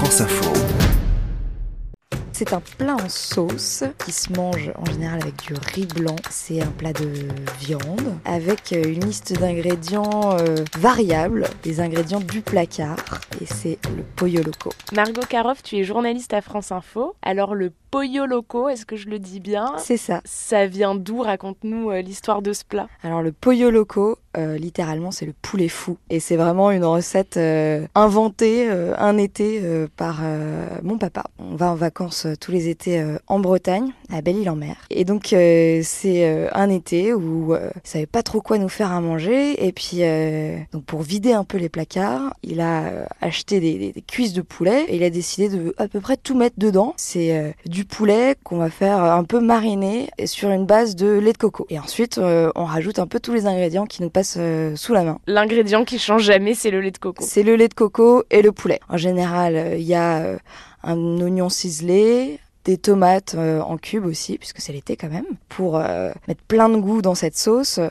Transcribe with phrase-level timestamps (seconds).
[0.00, 0.50] France Info.
[2.32, 6.16] C'est un plat en sauce qui se mange en général avec du riz blanc.
[6.30, 7.28] C'est un plat de
[7.58, 12.96] viande avec euh, une liste d'ingrédients euh, variables, des ingrédients du placard.
[13.42, 14.70] Et c'est le pollo loco.
[14.94, 17.14] Margot Karoff, tu es journaliste à France Info.
[17.20, 20.20] Alors le pollo loco, est-ce que je le dis bien C'est ça.
[20.24, 21.22] Ça vient d'où?
[21.22, 22.88] Raconte-nous euh, l'histoire de ce plat.
[23.02, 25.96] Alors le pollo loco, euh, littéralement, c'est le poulet fou.
[26.08, 29.62] Et c'est vraiment une recette euh, inventée un été
[29.96, 30.20] par
[30.82, 31.24] mon papa.
[31.38, 34.76] On va en vacances tous les étés en Bretagne, à Belle-Île-en-Mer.
[34.90, 39.66] Et donc, c'est un été où il savait pas trop quoi nous faire à manger.
[39.66, 40.00] Et puis,
[40.72, 44.42] donc pour vider un peu les placards, il a acheté des, des- des cuisses de
[44.42, 46.94] poulet et il a décidé de à peu près tout mettre dedans.
[46.96, 51.38] C'est du poulet qu'on va faire un peu mariner sur une base de lait de
[51.38, 51.66] coco.
[51.70, 54.92] Et ensuite, euh, on rajoute un peu tous les ingrédients qui nous passent euh, sous
[54.92, 55.18] la main.
[55.26, 57.24] L'ingrédient qui change jamais, c'est le lait de coco.
[57.26, 58.80] C'est le lait de coco et le poulet.
[58.90, 60.36] En général, euh, il y a euh,
[60.84, 65.24] un oignon ciselé, des tomates euh, en cubes aussi, puisque c'est l'été quand même.
[65.48, 67.88] Pour euh, mettre plein de goût dans cette sauce, euh,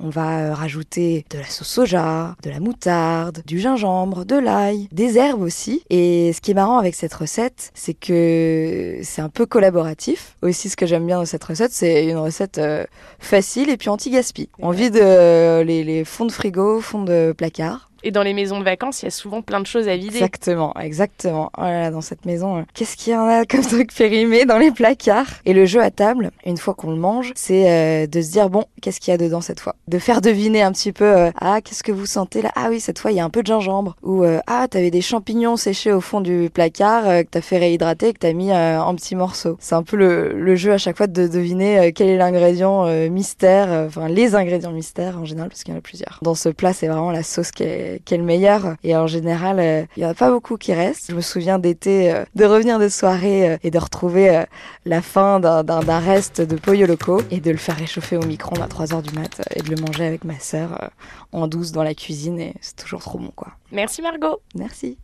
[0.00, 4.88] on va euh, rajouter de la sauce soja, de la moutarde, du gingembre, de l'ail,
[4.92, 5.82] des herbes aussi.
[5.90, 10.36] Et ce qui est marrant avec cette recette, c'est que c'est un peu collaboratif.
[10.42, 12.84] Aussi, ce que j'aime bien dans cette recette, c'est une recette euh,
[13.18, 14.48] facile et puis anti-gaspi.
[14.58, 17.90] On vide euh, les, les fonds de frigo, fonds de placard.
[18.04, 20.16] Et dans les maisons de vacances, il y a souvent plein de choses à vider.
[20.16, 21.50] Exactement, exactement.
[21.58, 24.44] Oh là là, dans cette maison, euh, qu'est-ce qu'il y en a comme truc périmé
[24.44, 25.40] dans les placards?
[25.44, 28.50] Et le jeu à table, une fois qu'on le mange, c'est euh, de se dire
[28.50, 29.74] bon, qu'est-ce qu'il y a dedans cette fois?
[29.88, 32.52] De faire deviner un petit peu euh, ah qu'est-ce que vous sentez là?
[32.54, 35.00] Ah oui, cette fois il y a un peu de gingembre ou ah t'avais des
[35.00, 39.16] champignons séchés au fond du placard que t'as fait réhydrater, que t'as mis en petits
[39.16, 39.56] morceaux.
[39.60, 43.86] C'est un peu le, le jeu à chaque fois de deviner quel est l'ingrédient mystère,
[43.86, 46.18] enfin les ingrédients mystères en général parce qu'il y en a plusieurs.
[46.22, 49.06] Dans ce plat, c'est vraiment la sauce qui est, qui est le meilleur et en
[49.06, 51.10] général, euh, il y en a pas beaucoup qui restent.
[51.10, 54.42] Je me souviens d'été, euh, de revenir de soirée euh, et de retrouver euh,
[54.84, 55.62] la fin d'un-
[55.98, 59.40] reste de pollo loco et de le faire réchauffer au micro-ondes à 3h du mat
[59.54, 60.90] et de le manger avec ma sœur
[61.32, 63.48] en douce dans la cuisine et c'est toujours trop bon quoi.
[63.72, 64.40] Merci Margot.
[64.54, 64.96] Merci.